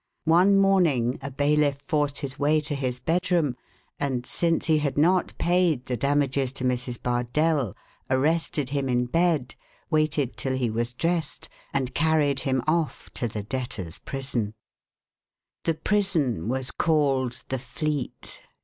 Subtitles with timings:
[0.25, 3.55] One morning a bailiff forced his way to his bedroom
[3.99, 6.99] and, since he had not paid the damages to Mrs.
[6.99, 7.77] Bardell,
[8.09, 9.53] arrested him in bed,
[9.91, 14.55] waited till he was dressed and carried him off to the debtors' prison.
[15.65, 18.41] The prison was called The Fleet.